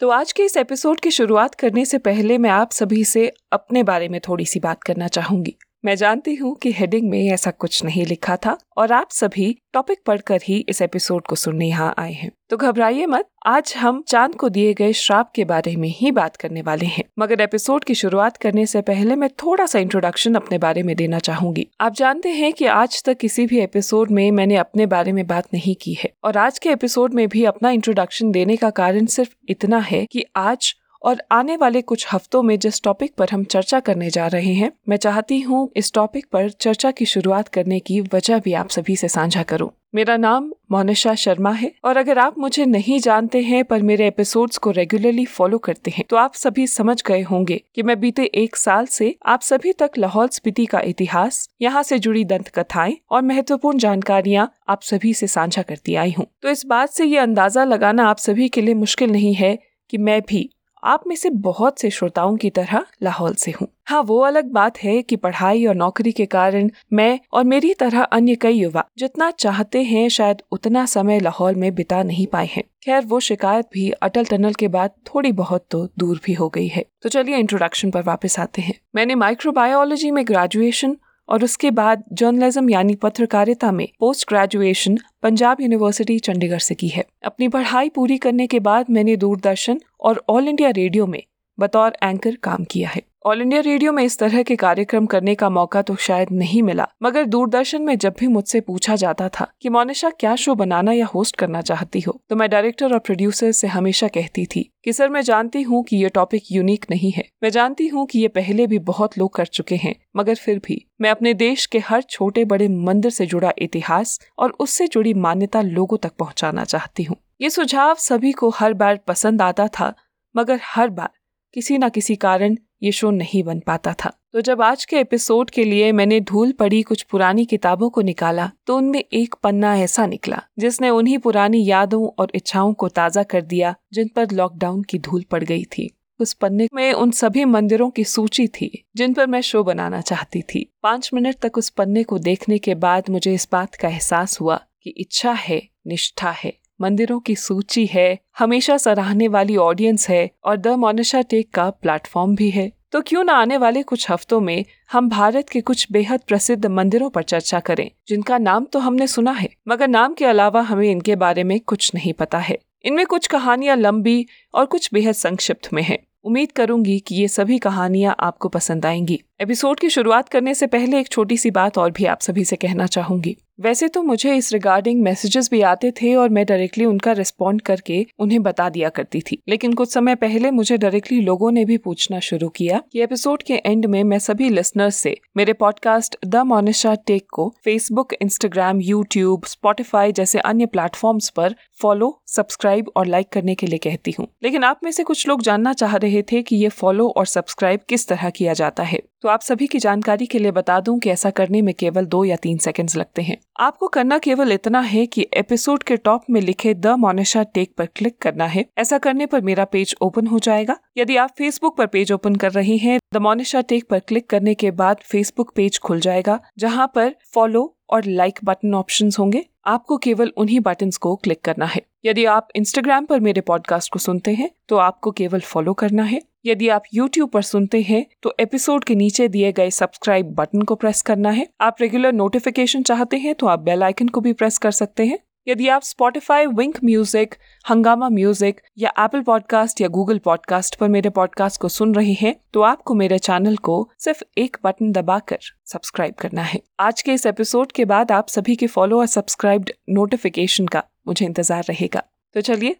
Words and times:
तो 0.00 0.08
आज 0.08 0.32
के 0.32 0.42
इस 0.42 0.56
एपिसोड 0.56 1.00
की 1.00 1.10
शुरुआत 1.10 1.54
करने 1.54 1.84
से 1.84 1.98
पहले 1.98 2.38
मैं 2.38 2.50
आप 2.50 2.70
सभी 2.70 3.04
से 3.04 3.32
अपने 3.52 3.82
बारे 3.82 4.08
में 4.08 4.20
थोड़ी 4.20 4.44
सी 4.44 4.60
बात 4.60 4.82
करना 4.82 5.08
चाहूँगी। 5.08 5.54
मैं 5.84 5.96
जानती 5.96 6.34
हूँ 6.34 6.54
कि 6.56 6.72
हेडिंग 6.72 7.10
में 7.10 7.30
ऐसा 7.30 7.50
कुछ 7.50 7.84
नहीं 7.84 8.06
लिखा 8.06 8.36
था 8.36 8.58
और 8.76 8.92
आप 8.92 9.10
सभी 9.10 9.58
टॉपिक 9.72 9.98
पढ़कर 10.06 10.40
ही 10.44 10.64
इस 10.68 10.82
एपिसोड 10.82 11.26
को 11.26 11.36
सुनने 11.36 11.66
यहाँ 11.66 11.94
आए 11.98 12.12
हैं। 12.12 12.30
तो 12.50 12.56
घबराइए 12.56 13.06
मत। 13.06 13.28
आज 13.46 13.74
हम 13.76 14.02
चाँद 14.02 14.34
को 14.34 14.48
दिए 14.48 14.74
गए 14.74 14.92
श्राप 14.92 15.32
के 15.34 15.44
बारे 15.44 15.76
में 15.76 15.88
ही 15.88 16.10
बात 16.10 16.36
करने 16.36 16.62
वाले 16.62 16.86
हैं। 16.86 17.04
मगर 17.18 17.40
एपिसोड 17.40 17.84
की 17.84 17.94
शुरुआत 17.94 18.36
करने 18.36 18.66
से 18.66 18.80
पहले 18.80 19.16
मैं 19.16 19.28
थोड़ा 19.30 19.66
सा 19.66 19.78
इंट्रोडक्शन 19.78 20.34
अपने 20.34 20.58
बारे 20.58 20.82
में 20.82 20.96
देना 20.96 21.18
चाहूँगी। 21.18 21.66
आप 21.80 21.94
जानते 21.94 22.28
हैं 22.28 22.52
कि 22.52 22.64
आज 22.64 23.02
तक 23.04 23.16
किसी 23.16 23.46
भी 23.46 23.60
एपिसोड 23.60 24.10
में 24.10 24.30
मैंने 24.30 24.56
अपने 24.56 24.86
बारे 24.86 25.12
में 25.12 25.26
बात 25.26 25.44
नहीं 25.54 25.76
की 25.80 25.94
है। 25.94 26.12
और 26.24 26.36
आज 26.36 26.58
के 26.58 26.68
एपिसोड 26.68 27.14
में 27.14 27.28
भी 27.28 27.44
अपना 27.44 27.70
इंट्रोडक्शन 27.70 28.30
देने 28.30 28.56
का 28.56 28.70
कारण 28.70 29.06
सिर्फ़ 29.06 29.34
इतना 29.48 29.78
है 29.78 30.06
की 30.06 30.24
आज 30.36 30.74
और 31.02 31.22
आने 31.32 31.56
वाले 31.56 31.82
कुछ 31.82 32.06
हफ्तों 32.12 32.42
में 32.42 32.58
जिस 32.58 32.82
टॉपिक 32.82 33.14
पर 33.14 33.28
हम 33.32 33.44
चर्चा 33.44 33.80
करने 33.80 34.10
जा 34.10 34.26
रहे 34.26 34.52
हैं, 34.52 34.72
मैं 34.88 34.96
चाहती 34.96 35.40
हूँ 35.40 35.68
इस 35.76 35.92
टॉपिक 35.92 36.26
पर 36.32 36.50
चर्चा 36.50 36.90
की 36.90 37.06
शुरुआत 37.06 37.48
करने 37.48 37.80
की 37.80 38.00
वजह 38.14 38.38
भी 38.38 38.52
आप 38.52 38.68
सभी 38.68 38.96
से 38.96 39.08
साझा 39.08 39.42
करूँ। 39.42 39.70
मेरा 39.94 40.16
नाम 40.16 40.50
मोनिशा 40.72 41.14
शर्मा 41.14 41.50
है 41.50 41.70
और 41.84 41.96
अगर 41.96 42.18
आप 42.18 42.38
मुझे 42.38 42.64
नहीं 42.66 42.98
जानते 43.00 43.40
हैं 43.42 43.62
पर 43.64 43.82
मेरे 43.82 44.06
एपिसोड्स 44.06 44.58
को 44.58 44.70
रेगुलरली 44.70 45.24
फॉलो 45.26 45.58
करते 45.58 45.90
हैं 45.90 46.04
तो 46.10 46.16
आप 46.16 46.34
सभी 46.34 46.66
समझ 46.66 47.00
गए 47.02 47.22
होंगे 47.22 47.60
कि 47.74 47.82
मैं 47.82 47.98
बीते 48.00 48.24
एक 48.34 48.56
साल 48.56 48.86
से 48.86 49.14
आप 49.26 49.40
सभी 49.40 49.72
तक 49.72 49.98
लाहौल 49.98 50.28
स्पीति 50.28 50.66
का 50.66 50.80
इतिहास, 50.80 51.48
यहाँ 51.62 51.82
से 51.82 51.98
जुड़ी 51.98 52.24
दंत 52.24 52.48
कथाएँ 52.48 52.96
और 53.10 53.22
महत्वपूर्ण 53.22 53.78
जानकारियाँ 53.78 54.50
आप 54.68 54.82
सभी 54.82 55.14
से 55.14 55.26
साझा 55.26 55.62
करती 55.62 55.94
आई 55.94 56.14
हूँ। 56.18 56.26
तो 56.42 56.48
इस 56.48 56.66
बात 56.66 56.90
से 56.90 57.04
ये 57.04 57.18
अंदाज़ा 57.18 57.64
लगाना 57.64 58.08
आप 58.08 58.18
सभी 58.18 58.48
के 58.48 58.60
लिए 58.60 58.74
मुश्किल 58.74 59.10
नहीं 59.10 59.34
है 59.34 59.56
कि 59.90 59.98
मैं 59.98 60.20
भी 60.20 60.48
आप 60.84 61.06
में 61.06 61.14
से 61.16 61.30
बहुत 61.30 61.80
से 61.80 61.90
श्रोताओं 61.90 62.36
की 62.36 62.50
तरह 62.50 62.84
लाहौल 63.02 63.34
से 63.34 63.50
हूँ। 63.50 63.68
हाँ 63.84 64.00
वो 64.02 64.18
अलग 64.20 64.50
बात 64.52 64.78
है 64.78 65.00
कि 65.02 65.16
पढ़ाई 65.16 65.64
और 65.66 65.74
नौकरी 65.74 66.12
के 66.12 66.26
कारण 66.26 66.70
मैं 66.92 67.18
और 67.32 67.44
मेरी 67.44 67.72
तरह 67.74 68.02
अन्य 68.02 68.34
कई 68.34 68.52
युवा 68.52 68.84
जितना 68.98 69.30
चाहते 69.30 69.82
हैं 69.82 70.08
शायद 70.08 70.42
उतना 70.52 70.84
समय 70.86 71.20
लाहौल 71.20 71.54
में 71.54 71.74
बिता 71.74 72.02
नहीं 72.02 72.26
पाए 72.26 72.46
हैं। 72.46 72.64
खैर, 72.82 73.04
वो 73.04 73.20
शिकायत 73.20 73.68
भी 73.72 73.90
अटल 73.92 74.24
टनल 74.24 74.52
के 74.52 74.68
बाद 74.68 74.90
थोड़ी 75.06 75.32
बहुत 75.32 75.66
तो 75.70 75.86
दूर 75.98 76.20
भी 76.24 76.32
हो 76.32 76.48
गई 76.48 76.66
है। 76.66 76.84
तो 77.02 77.08
चलिए 77.08 77.36
इंट्रोडक्शन 77.36 77.90
पर 77.90 78.02
वापस 78.02 78.38
आते 78.38 78.62
हैं। 78.62 78.74
मैंने 78.94 79.14
माइक्रोबायोलॉजी 79.14 80.10
में 80.10 80.24
ग्रेजुएशन 80.26 80.96
और 81.28 81.44
उसके 81.44 81.70
बाद 81.70 82.04
जर्नलिज्म 82.12 82.70
यानी 82.70 82.94
पत्रकारिता 82.94 83.72
में 83.72 83.88
post 84.00 84.28
graduation 84.28 84.98
Punjab 85.22 85.60
university 85.60 86.18
Chandigarh 86.18 86.58
से 86.58 86.74
की 86.74 86.88
है। 86.88 87.04
अपनी 87.24 87.48
पढ़ाई 87.48 87.88
पूरी 87.88 88.18
करने 88.18 88.46
के 88.46 88.60
बाद 88.60 88.90
मैंने 88.90 89.16
दूरदर्शन 89.16 89.80
और 90.00 90.22
ऑल 90.28 90.48
इंडिया 90.48 90.70
रेडियो 90.70 91.06
में 91.06 91.22
बतौर 91.58 91.96
एंकर 92.02 92.36
काम 92.42 92.64
किया 92.64 92.88
है। 92.88 93.02
ऑल 93.28 93.40
इंडिया 93.42 93.60
रेडियो 93.60 93.92
में 93.92 94.02
इस 94.02 94.18
तरह 94.18 94.42
के 94.42 94.54
कार्यक्रम 94.56 95.06
करने 95.06 95.34
का 95.34 95.48
मौका 95.50 95.80
तो 95.82 95.94
शायद 95.96 96.28
नहीं 96.32 96.62
मिला, 96.62 96.86
मगर 97.02 97.24
दूरदर्शन 97.24 97.82
में 97.82 97.96
जब 97.98 98.14
भी 98.20 98.26
मुझसे 98.26 98.60
पूछा 98.60 98.94
जाता 98.96 99.28
था 99.30 99.46
कि 99.62 99.68
मोनिशा 99.68 100.10
क्या 100.10 100.34
शो 100.36 100.54
बनाना 100.54 100.92
या 100.92 101.06
होस्ट 101.06 101.36
करना 101.36 101.60
चाहती 101.60 102.00
हो 102.00 102.12
तो 102.30 102.36
मैं 102.36 102.48
डायरेक्टर 102.50 102.92
और 102.92 102.98
प्रोड्यूसर 102.98 103.50
से 103.52 103.66
हमेशा 103.66 104.08
कहती 104.08 104.44
थी 104.46 104.62
कि, 104.84 104.92
सर, 104.92 105.08
मैं 105.08 105.22
जानती 105.22 105.62
हूँ 105.62 105.82
कि 105.84 105.96
ये 105.96 106.08
टॉपिक 106.08 106.44
यूनिक 106.52 106.86
नहीं 106.90 107.10
है। 107.10 107.24
मैं 107.42 107.50
जानती 107.50 107.86
हूँ 107.86 108.06
कि 108.06 108.18
ये 108.18 108.28
पहले 108.28 108.66
भी 108.66 108.78
बहुत 108.84 109.18
लोग 109.18 109.34
कर 109.34 109.46
चुके 109.48 109.76
हैं, 109.76 109.94
मगर 110.16 110.34
फिर 110.34 110.58
भी 110.58 110.84
मैं 111.00 111.10
अपने 111.10 111.32
देश 111.34 111.66
के 111.66 111.78
हर 111.78 112.02
छोटे 112.04 112.44
बड़े 112.44 112.68
मंदिर 112.68 113.10
से 113.10 113.26
जुड़ा 113.26 113.52
इतिहास 113.58 114.18
और 114.38 114.54
उससे 114.60 114.86
जुड़ी 114.86 115.12
मान्यता 115.16 115.62
लोगों 115.62 115.96
तक 115.96 116.12
पहुँचाना 116.18 116.64
चाहती 116.64 117.02
हूँ। 117.02 117.16
ये 117.40 117.50
सुझाव 117.50 117.94
सभी 117.98 118.32
को 118.32 118.50
हर 118.50 118.74
बार 118.74 118.98
पसंद 119.06 119.42
आता 119.42 119.68
था, 119.70 119.92
मगर 120.34 120.60
हर 120.64 120.90
बार 120.90 121.10
किसी 121.54 121.78
न 121.78 121.88
किसी 121.88 122.16
कारण 122.16 122.56
ये 122.82 122.92
शो 122.92 123.10
नहीं 123.10 123.42
बन 123.42 123.60
पाता 123.60 123.92
था। 123.94 124.12
तो 124.32 124.40
जब 124.40 124.62
आज 124.62 124.84
के 124.84 124.96
एपिसोड 124.96 125.50
के 125.50 125.64
लिए 125.64 125.90
मैंने 125.92 126.20
धूल 126.20 126.52
पड़ी 126.52 126.82
कुछ 126.82 127.02
पुरानी 127.02 127.44
किताबों 127.44 127.88
को 127.90 128.00
निकाला 128.02 128.50
तो 128.66 128.76
उनमें 128.76 129.02
एक 129.02 129.34
पन्ना 129.42 129.76
ऐसा 129.76 130.06
निकला, 130.06 130.42
जिसने 130.58 130.90
उन्हीं 130.90 131.18
पुरानी 131.18 131.64
यादों 131.64 132.08
और 132.18 132.32
इच्छाओं 132.34 132.72
को 132.72 132.88
ताज़ा 132.88 133.22
कर 133.22 133.42
दिया, 133.42 133.74
जिन 133.92 134.08
पर 134.08 134.30
लॉकडाउन 134.32 134.82
की 134.82 134.98
धूल 134.98 135.24
पड़ 135.30 135.42
गई 135.44 135.64
थी। 135.68 135.90
उस 136.20 136.32
पन्ने 136.32 136.66
में 136.74 136.92
उन 136.92 137.10
सभी 137.10 137.44
मंदिरों 137.44 137.88
की 137.90 138.04
सूची 138.04 138.46
थी, 138.50 138.70
जिन 138.96 139.12
पर 139.14 139.26
मैं 139.26 139.40
शो 139.40 139.62
बनाना 139.64 140.00
चाहती 140.00 140.42
थी। 140.44 140.66
पाँच 140.82 141.10
मिनट 141.14 141.36
तक 141.36 141.58
उस 141.58 141.68
पन्ने 141.70 142.02
को 142.02 142.18
देखने 142.20 142.58
के 142.58 142.74
बाद 142.76 143.10
मुझे 143.10 143.34
इस 143.34 143.48
बात 143.52 143.74
का 143.74 143.88
एहसास 143.88 144.40
हुआ 144.40 144.56
कि 144.82 144.90
इच्छा 144.90 145.32
है, 145.32 145.62
निष्ठा 145.86 146.30
है। 146.30 146.52
मंदिरों 146.80 147.20
की 147.20 147.34
सूची 147.36 147.86
है, 147.86 148.18
हमेशा 148.38 148.76
सराहने 148.76 149.28
वाली 149.28 149.56
ऑडियंस 149.56 150.08
है 150.08 150.30
और 150.44 150.56
द 150.56 150.68
मोनिशा 150.68 151.22
टेक 151.22 151.50
का 151.50 151.70
प्लेटफॉर्म 151.70 152.34
भी 152.36 152.50
है। 152.50 152.72
तो 152.92 153.00
क्यों 153.00 153.24
न 153.24 153.28
आने 153.28 153.56
वाले 153.56 153.82
कुछ 153.82 154.10
हफ्तों 154.10 154.40
में 154.40 154.64
हम 154.92 155.08
भारत 155.08 155.48
के 155.48 155.60
कुछ 155.60 155.86
बेहद 155.92 156.20
प्रसिद्ध 156.20 156.66
मंदिरों 156.66 157.10
पर 157.10 157.22
चर्चा 157.22 157.60
करें, 157.60 157.90
जिनका 158.08 158.38
नाम 158.38 158.64
तो 158.64 158.78
हमने 158.78 159.06
सुना 159.06 159.32
है, 159.32 159.48
मगर 159.68 159.88
नाम 159.88 160.14
के 160.14 160.24
अलावा 160.24 160.60
हमें 160.60 160.90
इनके 160.90 161.16
बारे 161.16 161.44
में 161.44 161.60
कुछ 161.60 161.90
नहीं 161.94 162.12
पता 162.12 162.38
है। 162.38 162.58
इनमें 162.84 163.06
कुछ 163.06 163.26
कहानियाँ 163.26 163.76
लंबी 163.76 164.26
और 164.54 164.66
कुछ 164.66 164.90
बेहद 164.92 165.14
संक्षिप्त 165.14 165.72
में 165.72 165.82
है। 165.82 165.98
उम्मीद 166.24 166.52
करूँगी 166.52 166.98
कि 166.98 167.14
ये 167.14 167.28
सभी 167.28 167.58
कहानियाँ 167.58 168.16
आपको 168.20 168.48
पसंद 168.48 168.86
आएँगी। 168.86 169.20
एपिसोड 169.40 169.80
की 169.80 169.90
शुरुआत 169.90 170.28
करने 170.28 170.54
से 170.54 170.66
पहले 170.66 171.00
एक 171.00 171.08
छोटी 171.08 171.36
सी 171.36 171.50
बात 171.50 171.78
और 171.78 171.90
भी 171.90 172.04
आप 172.04 172.20
सभी 172.20 172.44
से 172.44 172.56
कहना 172.56 172.86
चाहूँगी। 172.86 173.36
वैसे 173.60 173.88
तो 173.88 174.02
मुझे 174.02 174.36
इस 174.36 174.52
रिगार्डिंग 174.52 175.02
मैसेजेस 175.02 175.48
भी 175.50 175.60
आते 175.62 175.90
थे 175.90 176.14
और 176.14 176.28
मैं 176.28 176.46
डायरेक्टली 176.46 176.84
उनका 176.84 177.12
रिस्पॉन्ड 177.12 177.62
करके 177.62 178.06
उन्हें 178.18 178.42
बता 178.42 178.68
दिया 178.68 178.88
करती 178.88 179.20
थी। 179.20 179.42
लेकिन 179.48 179.72
कुछ 179.72 179.92
समय 179.92 180.14
पहले 180.14 180.50
मुझे 180.50 180.76
डायरेक्टली 180.76 181.20
लोगों 181.20 181.50
ने 181.50 181.64
भी 181.64 181.76
पूछना 181.76 182.20
शुरू 182.20 182.48
किया 182.48 182.82
कि 182.92 183.00
एपिसोड 183.00 183.42
के 183.42 183.54
एंड 183.54 183.86
में 183.86 184.04
मैं 184.04 184.18
सभी 184.18 184.48
लिसनर्स 184.48 184.96
से 184.96 185.16
मेरे 185.36 185.52
पॉडकास्ट 185.52 186.16
द 186.26 186.36
मोनिशा 186.36 186.94
टेक 186.94 187.26
को 187.32 187.54
फेसबुक 187.64 188.12
इंस्टाग्राम 188.12 188.80
यूट्यूब 188.80 189.44
स्पॉटिफाई 189.44 190.12
जैसे 190.12 190.38
अन्य 190.38 190.66
प्लेटफॉर्म्स 190.66 191.28
पर 191.28 191.54
फॉलो 191.80 192.22
सब्सक्राइब 192.26 192.90
और 192.96 193.06
लाइक 193.06 193.28
करने 193.28 193.54
के 193.54 193.66
लिए 193.66 193.78
कहती 193.78 194.14
हूँ। 194.18 194.28
लेकिन 194.42 194.64
आप 194.64 194.80
में 194.84 194.90
से 194.90 195.02
कुछ 195.02 195.28
लोग 195.28 195.42
जानना 195.42 195.72
चाह 195.72 195.96
रहे 195.96 196.22
थे 196.22 196.42
कि 196.42 196.56
ये 196.56 196.68
फॉलो 196.68 197.08
और 197.08 197.26
सब्सक्राइब 197.26 197.80
किस 197.88 198.08
तरह 198.08 198.30
किया 198.30 198.52
जाता 198.52 198.82
है। 198.82 199.00
तो 199.22 199.28
आप 199.28 199.40
सभी 199.40 199.66
की 199.66 199.78
जानकारी 199.78 200.26
के 200.26 200.38
लिए 200.38 200.50
बता 200.50 200.80
दूँ 200.80 200.98
कि 200.98 201.10
ऐसा 201.10 201.30
करने 201.30 201.62
में 201.62 201.74
केवल 201.74 202.04
दो 202.06 202.24
या 202.24 202.36
तीन 202.36 202.58
सेकंड्स 202.58 202.96
लगते 202.96 203.22
हैं। 203.22 203.36
आपको 203.60 203.88
करना 203.88 204.18
केवल 204.18 204.52
इतना 204.52 204.80
है 204.80 205.06
कि 205.06 205.26
एपिसोड 205.34 205.82
के 205.82 205.96
टॉप 205.96 206.24
में 206.30 206.40
लिखे 206.40 206.74
द 206.74 206.86
मोनिशा 206.86 207.42
टेक 207.42 207.72
पर 207.78 207.86
क्लिक 207.86 208.18
करना 208.18 208.46
है। 208.46 208.64
ऐसा 208.78 208.98
करने 208.98 209.26
पर 209.26 209.40
मेरा 209.40 209.64
पेज 209.64 209.94
ओपन 210.02 210.26
हो 210.26 210.38
जाएगा। 210.38 210.76
यदि 210.96 211.16
आप 211.16 211.30
फेसबुक 211.38 211.76
पर 211.76 211.86
पेज 211.86 212.12
ओपन 212.12 212.36
कर 212.36 212.52
रहे 212.52 212.76
हैं 212.76 212.98
द 213.14 213.16
मोनिशा 213.16 213.60
टेक 213.60 213.88
पर 213.88 213.98
क्लिक 213.98 214.30
करने 214.30 214.54
के 214.54 214.70
बाद 214.70 214.96
फेसबुक 215.02 215.52
पेज 215.54 215.78
खुल 215.78 216.00
जाएगा, 216.00 216.40
जहाँ 216.58 216.92
पर 216.94 217.14
फॉलो 217.34 217.76
और 217.90 218.04
लाइक 218.04 218.38
बटन 218.44 218.74
ऑप्शन 218.74 219.10
होंगे। 219.18 219.44
आपको 219.66 219.96
केवल 219.96 220.32
उन्हीं 220.36 220.60
बटन 220.60 220.90
को 221.00 221.16
क्लिक 221.16 221.40
करना 221.40 221.66
है। 221.66 221.82
यदि 222.04 222.24
आप 222.24 222.48
इंस्टाग्राम 222.56 223.04
पर 223.04 223.20
मेरे 223.20 223.40
पॉडकास्ट 223.40 223.92
को 223.92 223.98
सुनते 223.98 224.30
हैं 224.30 224.50
तो 224.68 224.76
आपको 224.76 225.10
केवल 225.10 225.40
फॉलो 225.40 225.72
करना 225.72 226.02
है। 226.02 226.20
यदि 226.46 226.68
आप 226.68 226.82
YouTube 226.96 227.30
पर 227.30 227.42
सुनते 227.42 227.80
हैं 227.80 228.04
तो 228.22 228.34
एपिसोड 228.40 228.84
के 228.84 228.94
नीचे 228.94 229.28
दिए 229.28 229.52
गए 229.52 229.70
सब्सक्राइब 229.70 230.34
बटन 230.34 230.62
को 230.62 230.74
प्रेस 230.74 231.02
करना 231.02 231.30
है। 231.30 231.46
आप 231.60 231.76
रेगुलर 231.80 232.12
नोटिफिकेशन 232.12 232.82
चाहते 232.82 233.16
हैं 233.16 233.34
तो 233.34 233.46
आप 233.46 233.60
बेल 233.60 233.82
आइकन 233.82 234.08
को 234.08 234.20
भी 234.20 234.32
प्रेस 234.32 234.58
कर 234.58 234.70
सकते 234.70 235.06
हैं। 235.06 235.18
यदि 235.48 235.68
आप 235.68 235.82
Spotify 235.82 236.46
Wynk 236.46 236.78
music 236.84 237.34
Hungama 237.70 238.08
music 238.08 238.60
या 238.78 238.92
एप्पल 238.98 239.22
पॉडकास्ट 239.22 239.80
या 239.80 239.88
गूगल 239.88 240.18
पॉडकास्ट 240.18 240.76
पर 240.76 240.88
मेरे 240.88 241.10
पॉडकास्ट 241.10 241.60
को 241.60 241.68
सुन 241.68 241.94
रहे 241.94 242.12
हैं 242.12 242.34
तो 242.54 242.62
आपको 242.62 242.94
मेरे 242.94 243.18
चैनल 243.18 243.56
को 243.56 243.88
सिर्फ़ 243.98 244.22
एक 244.38 244.56
बटन 244.64 244.92
दबाकर 244.92 245.38
सब्सक्राइब 245.66 246.14
करना 246.14 246.42
है। 246.42 246.60
आज 246.80 247.02
के 247.02 247.12
इस 247.12 247.26
एपिसोड 247.26 247.72
के 247.72 247.84
बाद 247.84 248.12
आप 248.12 248.28
सभी 248.28 248.56
के 248.56 248.66
फॉलो 248.66 248.98
और 249.00 249.06
सब्सक्राइब्ड 249.06 249.72
नोटिफिकेशन 249.90 250.66
का 250.66 250.84
मुझे 251.08 251.26
इंतज़ार 251.26 251.64
रहेगा। 251.68 252.02
तो 252.34 252.40
चलिए, 252.40 252.76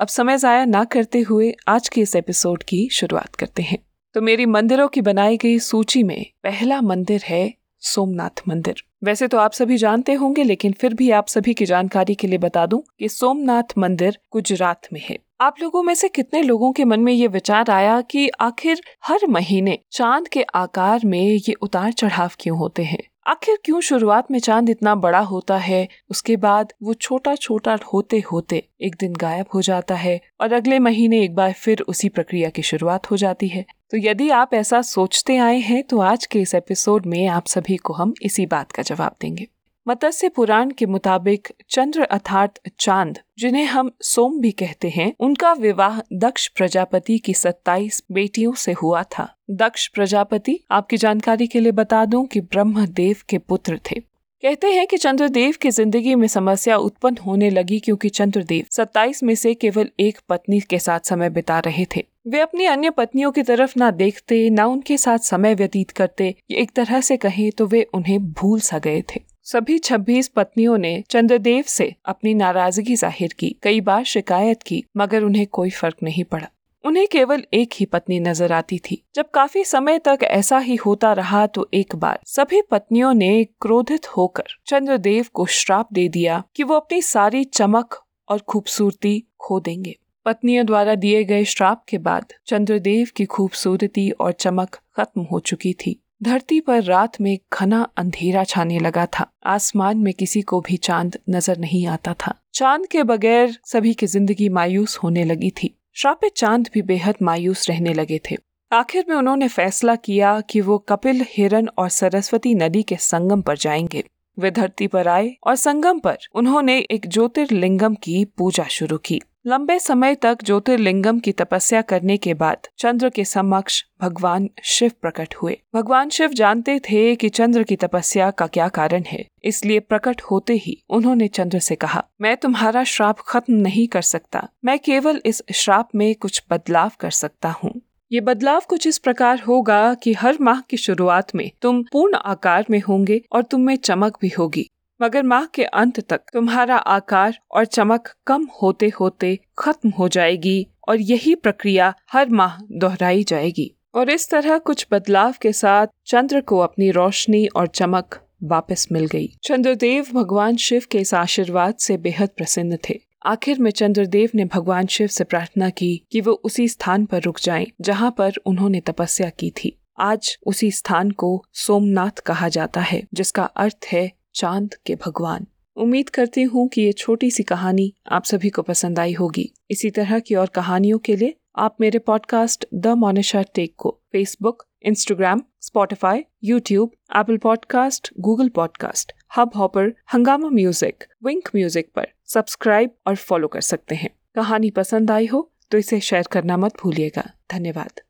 अब 0.00 0.08
समय 0.08 0.36
ज़ाया 0.38 0.64
ना 0.64 0.84
करते 0.84 1.20
हुए 1.20 1.54
आज 1.68 1.88
के 1.88 2.00
इस 2.00 2.16
एपिसोड 2.16 2.62
की 2.62 2.88
शुरुआत 2.92 3.34
करते 3.34 3.62
हैं। 3.62 3.78
तो 4.14 4.20
मेरी 4.20 4.46
मंदिरों 4.46 4.88
की 4.88 5.00
बनाई 5.00 5.36
गई 5.36 5.58
सूची 5.58 6.02
में 6.02 6.26
पहला 6.42 6.80
मंदिर 6.80 7.22
है 7.24 7.54
सोमनाथ 7.82 8.42
मंदिर। 8.48 8.82
वैसे 9.04 9.28
तो 9.28 9.38
आप 9.38 9.52
सभी 9.52 9.76
जानते 9.76 10.12
होंगे, 10.12 10.42
लेकिन 10.44 10.72
फिर 10.72 10.94
भी 10.94 11.10
आप 11.10 11.28
सभी 11.28 11.54
की 11.54 11.66
जानकारी 11.66 12.14
के 12.14 12.26
लिए 12.26 12.38
बता 12.38 12.66
दूँ 12.66 12.82
कि 12.98 13.08
सोमनाथ 13.08 13.78
मंदिर 13.78 14.18
गुजरात 14.32 14.88
में 14.92 15.00
है। 15.00 15.18
आप 15.40 15.54
लोगों 15.62 15.82
में 15.82 15.94
से 15.94 16.08
कितने 16.08 16.42
लोगों 16.42 16.72
के 16.72 16.84
मन 16.84 17.00
में 17.00 17.12
ये 17.12 17.26
विचार 17.26 17.70
आया 17.70 18.00
कि 18.00 18.28
आखिर 18.40 18.80
हर 19.04 19.26
महीने 19.28 19.78
चाँद 19.92 20.28
के 20.28 20.42
आकार 20.54 21.00
में 21.04 21.20
ये 21.20 21.52
उतार 21.52 21.92
चढ़ाव 21.92 22.30
क्यों 22.40 22.58
होते 22.58 22.82
हैं? 22.82 23.02
आखिर 23.28 23.58
क्यों 23.64 23.80
शुरुआत 23.80 24.30
में 24.30 24.38
चाँद 24.38 24.70
इतना 24.70 24.94
बड़ा 24.94 25.18
होता 25.18 25.56
है? 25.56 25.88
उसके 26.10 26.36
बाद 26.36 26.72
वो 26.82 26.94
छोटा 26.94 27.34
छोटा 27.34 27.78
होते 27.94 28.22
होते 28.32 28.68
एक 28.80 28.96
दिन 29.00 29.12
गायब 29.12 29.46
हो 29.54 29.62
जाता 29.62 29.94
है 29.94 30.20
और 30.40 30.52
अगले 30.52 30.78
महीने 30.78 31.22
एक 31.22 31.34
बार 31.34 31.52
फिर 31.52 31.84
उसी 31.88 32.08
प्रक्रिया 32.08 32.50
की 32.50 32.62
शुरुआत 32.62 33.10
हो 33.10 33.16
जाती 33.16 33.48
है। 33.48 33.64
तो 33.90 33.96
यदि 33.96 34.30
आप 34.30 34.54
ऐसा 34.54 34.82
सोचते 34.82 35.36
आए 35.36 35.58
हैं 35.58 35.82
तो 35.82 36.00
आज 36.00 36.26
के 36.26 36.40
इस 36.40 36.54
एपिसोड 36.54 37.06
में 37.06 37.26
आप 37.26 37.46
सभी 37.46 37.76
को 37.76 37.92
हम 37.92 38.14
इसी 38.22 38.46
बात 38.46 38.72
का 38.72 38.82
जवाब 38.82 39.14
देंगे। 39.20 39.46
मत्स्य 39.88 40.28
पुराण 40.28 40.70
के 40.70 40.86
मुताबिक 40.86 41.48
चंद्र 41.70 42.02
अर्थात 42.02 42.54
चाँद, 42.80 43.18
जिन्हें 43.38 43.64
हम 43.64 43.90
सोम 44.00 44.40
भी 44.40 44.50
कहते 44.50 44.88
हैं, 44.88 45.12
उनका 45.20 45.52
विवाह 45.52 46.00
दक्ष 46.12 46.48
प्रजापति 46.48 47.18
की 47.18 47.34
27 47.34 48.02
बेटियों 48.12 48.52
से 48.52 48.72
हुआ 48.72 49.02
था। 49.02 49.36
दक्ष 49.50 49.88
प्रजापति, 49.88 50.58
आपकी 50.70 50.96
जानकारी 50.96 51.46
के 51.46 51.60
लिए 51.60 51.72
बता 51.72 52.04
दूँ 52.04 52.26
कि 52.26 52.40
ब्रह्म 52.40 52.86
देव 52.86 53.16
के 53.28 53.38
पुत्र 53.38 53.80
थे। 53.90 54.00
कहते 54.42 54.66
हैं 54.66 54.86
कि 54.86 54.96
चंद्रदेव 54.96 55.54
की 55.62 55.70
ज़िंदगी 55.70 56.14
में 56.14 56.28
समस्या 56.28 56.76
उत्पन्न 56.76 57.16
होने 57.16 57.50
लगी 57.50 57.78
क्योंकि 57.80 58.08
चंद्रदेव 58.08 58.64
27 58.70 59.22
में 59.22 59.34
से 59.34 59.54
केवल 59.54 59.88
एक 60.00 60.18
पत्नी 60.28 60.60
के 60.60 60.78
साथ 60.78 61.00
समय 61.00 61.30
बिता 61.30 61.58
रहे 61.58 61.86
थे। 61.96 62.04
वे 62.28 62.40
अपनी 62.40 62.64
अन्य 62.64 62.90
पत्नियों 62.90 63.32
की 63.32 63.42
तरफ़ 63.42 63.72
ना 63.76 63.90
देखते, 63.90 64.50
ना 64.50 64.66
उनके 64.66 64.96
साथ 64.96 65.18
समय 65.18 65.54
व्यतीत 65.54 65.90
करते 65.90 66.34
एक 66.50 66.70
तरह 66.70 67.00
से 67.00 67.16
कहें 67.16 67.50
तो 67.52 67.66
वे 67.66 67.82
उन्हें 67.94 68.32
भूल 68.32 68.60
सा 68.60 68.78
गए 68.78 69.02
थे। 69.02 69.37
सभी 69.48 69.78
26 69.78 70.26
पत्नियों 70.28 70.76
ने 70.78 70.90
चंद्रदेव 71.10 71.64
से 71.66 71.84
अपनी 72.04 72.32
नाराज़गी 72.34 72.94
ज़ाहिर 72.96 73.34
की, 73.38 73.48
कई 73.62 73.80
बार 73.80 74.04
शिकायत 74.04 74.62
की, 74.62 74.82
मगर 74.96 75.22
उन्हें 75.22 75.46
कोई 75.46 75.70
फ़र्क 75.70 75.96
नहीं 76.02 76.24
पड़ा। 76.24 76.48
उन्हें 76.84 77.06
केवल 77.06 77.44
एक 77.54 77.74
ही 77.74 77.86
पत्नी 77.86 78.18
नज़र 78.20 78.52
आती 78.52 78.78
थी। 78.78 79.02
जब 79.14 79.30
काफ़ी 79.30 79.62
समय 79.64 79.98
तक 79.98 80.18
ऐसा 80.22 80.58
ही 80.58 80.74
होता 80.76 81.12
रहा 81.12 81.46
तो 81.46 81.66
एक 81.74 81.96
बार 81.96 82.18
सभी 82.26 82.60
पत्नियों 82.62 83.12
ने 83.14 83.44
क्रोधित 83.60 84.06
होकर 84.06 84.54
चंद्रदेव 84.66 85.26
को 85.32 85.46
श्राप 85.46 85.92
दे 85.92 86.08
दिया 86.08 86.42
कि 86.56 86.62
वो 86.62 86.74
अपनी 86.74 87.00
सारी 87.02 87.42
चमक 87.44 87.94
और 88.28 88.38
खूबसूरती 88.38 89.22
खो 89.38 89.60
देंगे। 89.60 89.96
पत्नियों 90.26 90.66
द्वारा 90.66 90.94
दिए 90.96 91.24
गए 91.24 91.44
श्राप 91.44 91.84
के 91.88 91.98
बाद 92.00 92.34
चंद्रदेव 92.46 93.08
की 93.16 93.24
खूबसूरती 93.26 94.10
और 94.10 94.32
चमक 94.32 94.76
खत्म 94.96 95.22
हो 95.22 95.40
चुकी 95.40 95.72
थी। 95.72 96.00
धरती 96.22 96.60
पर 96.60 96.82
रात 96.82 97.20
में 97.20 97.38
घना 97.52 97.82
अंधेरा 97.96 98.42
छाने 98.44 98.78
लगा 98.78 99.06
था। 99.06 99.26
आसमान 99.46 99.98
में 99.98 100.12
किसी 100.14 100.40
को 100.42 100.60
भी 100.60 100.76
चाँद 100.76 101.18
नज़र 101.30 101.58
नहीं 101.58 101.86
आता 101.86 102.14
था। 102.14 102.34
चाँद 102.54 102.86
के 102.86 103.02
बगैर 103.02 103.56
सभी 103.64 103.92
की 103.94 104.06
ज़िंदगी 104.06 104.48
मायूस 104.48 104.96
होने 104.96 105.24
लगी 105.24 105.50
थी। 105.50 105.74
श्रापित 105.94 106.32
चाँद 106.32 106.68
भी 106.74 106.82
बेहद 106.82 107.14
मायूस 107.22 107.68
रहने 107.68 107.92
लगे 107.94 108.20
थे। 108.30 108.36
आखिर 108.72 109.04
में 109.08 109.16
उन्होंने 109.16 109.48
फैसला 109.48 109.94
किया 109.94 110.40
कि 110.40 110.60
वो 110.60 110.78
कपिल, 110.78 111.24
हिरन 111.28 111.68
और 111.78 111.88
सरस्वती 111.88 112.54
नदी 112.54 112.82
के 112.82 112.96
संगम 112.96 113.42
पर 113.42 113.56
जाएँगे। 113.56 114.04
वे 114.38 114.50
धरती 114.50 114.86
पर 114.86 115.08
आए 115.08 115.34
और 115.46 115.54
संगम 115.54 115.98
पर 115.98 116.18
उन्होंने 116.34 116.78
एक 116.80 117.06
ज्योतिर्लिंगम 117.06 117.94
की 117.94 118.24
पूजा 118.24 118.64
शुरू 118.64 118.98
की। 118.98 119.20
लंबे 119.44 119.78
समय 119.78 120.14
तक 120.14 120.38
ज्योतिर्लिंगम 120.44 121.18
की 121.18 121.32
तपस्या 121.32 121.80
करने 121.82 122.16
के 122.16 122.32
बाद 122.34 122.66
चंद्र 122.78 123.08
के 123.08 123.24
समक्ष 123.24 123.82
भगवान 124.00 124.48
शिव 124.64 124.90
प्रकट 125.02 125.34
हुए। 125.34 125.56
भगवान 125.74 126.08
शिव 126.08 126.32
जानते 126.32 126.78
थे 126.80 127.14
कि 127.16 127.28
चंद्र 127.28 127.62
की 127.62 127.76
तपस्या 127.76 128.30
का 128.30 128.46
क्या 128.46 128.68
कारण 128.68 129.04
है, 129.06 129.24
इसलिए 129.44 129.80
प्रकट 129.80 130.22
होते 130.22 130.54
ही 130.54 130.76
उन्होंने 130.90 131.28
चंद्र 131.28 131.58
से 131.58 131.74
कहा, 131.74 132.04
मैं 132.20 132.36
तुम्हारा 132.36 132.84
श्राप 132.84 133.20
खत्म 133.20 133.54
नहीं 133.54 133.86
कर 133.88 134.02
सकता, 134.02 134.46
मैं 134.64 134.78
केवल 134.78 135.20
इस 135.26 135.42
श्राप 135.54 135.94
में 135.94 136.14
कुछ 136.14 136.42
बदलाव 136.50 136.90
कर 137.00 137.10
सकता 137.12 137.54
हूँ। 137.62 137.72
ये 138.10 138.20
बदलाव 138.20 138.62
कुछ 138.68 138.86
इस 138.86 138.98
प्रकार 138.98 139.40
होगा 139.40 139.94
कि 139.94 140.12
हर 140.14 140.36
माह 140.40 140.60
की 140.60 140.76
शुरुआत 140.76 141.34
में 141.34 141.50
तुम 141.62 141.82
पूर्ण 141.82 142.16
आकार 142.16 142.66
में 142.70 142.80
होंगे 142.80 143.20
और 143.32 143.42
तुम 143.42 143.60
में 143.60 143.76
चमक 143.76 144.18
भी 144.20 144.28
होगी। 144.28 144.68
मगर 145.02 145.22
माह 145.22 145.44
के 145.44 145.64
अंत 145.64 146.00
तक 146.00 146.20
तुम्हारा 146.32 146.76
आकार 146.76 147.38
और 147.50 147.64
चमक 147.64 148.08
कम 148.26 148.48
होते 148.62 148.88
होते 148.88 149.38
खत्म 149.58 149.90
हो 149.90 150.08
जाएगी 150.08 150.66
और 150.88 151.00
यही 151.00 151.34
प्रक्रिया 151.34 151.94
हर 152.12 152.28
माह 152.28 152.58
दोहराई 152.72 153.24
जाएगी। 153.24 153.74
और 153.94 154.10
इस 154.10 154.30
तरह 154.30 154.58
कुछ 154.58 154.86
बदलाव 154.92 155.34
के 155.42 155.52
साथ 155.52 155.86
चंद्र 156.06 156.40
को 156.40 156.58
अपनी 156.58 156.90
रोशनी 156.90 157.46
और 157.46 157.66
चमक 157.66 158.20
वापस 158.42 158.88
मिल 158.92 159.06
गई। 159.06 159.28
चंद्रदेव 159.44 160.06
भगवान 160.14 160.56
शिव 160.56 160.82
के 160.90 160.98
इस 160.98 161.14
आशीर्वाद 161.14 161.74
से 161.74 161.96
बेहद 161.96 162.28
प्रसन्न 162.36 162.78
थे। 162.88 163.00
आखिर 163.26 163.58
में 163.58 163.70
चंद्रदेव 163.70 164.30
ने 164.34 164.44
भगवान 164.44 164.86
शिव 164.86 165.06
से 165.06 165.24
प्रार्थना 165.24 165.70
की 165.70 166.06
कि 166.12 166.20
वो 166.20 166.32
उसी 166.32 166.68
स्थान 166.68 167.04
पर 167.04 167.22
रुक 167.22 167.40
जाएँ, 167.40 167.66
जहाँ 167.80 168.14
पर 168.18 168.32
उन्होंने 168.46 168.80
तपस्या 168.80 169.30
की 169.30 169.50
थी। 169.50 169.78
आज 170.00 170.38
उसी 170.46 170.70
स्थान 170.70 171.10
को 171.10 171.44
सोमनाथ 171.52 172.20
कहा 172.20 172.48
जाता 172.48 172.80
है, 172.80 173.02
जिसका 173.14 173.42
अर्थ 173.42 173.86
है 173.92 174.17
चाँद 174.38 174.74
के 174.86 174.94
भगवान। 174.96 175.46
उम्मीद 175.76 176.08
करती 176.08 176.42
हूँ 176.42 176.66
कि 176.68 176.82
ये 176.82 176.92
छोटी 176.92 177.30
सी 177.30 177.42
कहानी 177.42 177.92
आप 178.08 178.24
सभी 178.24 178.50
को 178.50 178.62
पसंद 178.62 178.98
आई 178.98 179.12
होगी। 179.12 179.50
इसी 179.70 179.90
तरह 179.90 180.18
की 180.18 180.34
और 180.34 180.46
कहानियों 180.46 180.98
के 180.98 181.16
लिए 181.16 181.34
आप 181.58 181.76
मेरे 181.80 181.98
पॉडकास्ट 181.98 182.66
द 182.74 182.86
मोनिशा 182.96 183.42
टेक 183.54 183.74
को 183.78 183.90
Facebook 184.12 184.64
Instagram 184.82 185.42
Spotify 185.60 186.24
YouTube 186.44 186.90
Apple 187.16 187.36
podcast 187.36 188.10
Google 188.20 188.48
podcast 188.48 189.12
Hubhopper 189.56 189.92
Hungama 190.12 190.50
music 190.50 191.04
Wynk 191.24 191.48
music 191.56 191.90
पर 191.96 192.08
सब्सक्राइब 192.26 192.90
और 193.06 193.16
फॉलो 193.16 193.48
कर 193.48 193.60
सकते 193.60 193.94
हैं। 193.94 194.10
कहानी 194.34 194.70
पसंद 194.70 195.10
आई 195.10 195.26
हो 195.26 195.48
तो 195.70 195.78
इसे 195.78 196.00
शेयर 196.00 196.28
करना 196.32 196.56
मत 196.56 196.80
भूलिएगा। 196.82 197.30
धन्यवाद। 197.52 198.00